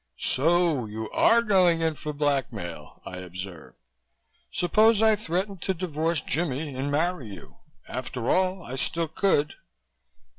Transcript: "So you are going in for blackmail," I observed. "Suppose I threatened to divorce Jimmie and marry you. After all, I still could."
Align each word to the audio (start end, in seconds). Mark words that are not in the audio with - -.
"So 0.17 0.87
you 0.87 1.11
are 1.11 1.43
going 1.43 1.81
in 1.81 1.93
for 1.93 2.11
blackmail," 2.11 3.03
I 3.05 3.17
observed. 3.17 3.77
"Suppose 4.51 4.99
I 4.99 5.15
threatened 5.15 5.61
to 5.61 5.75
divorce 5.75 6.21
Jimmie 6.21 6.73
and 6.75 6.89
marry 6.89 7.27
you. 7.27 7.57
After 7.87 8.27
all, 8.31 8.63
I 8.63 8.77
still 8.77 9.07
could." 9.07 9.53